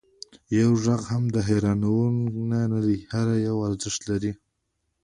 [0.57, 1.99] یو غږ هم د هېروانیو
[2.73, 4.31] نه دی، هر یو ارزښت لري.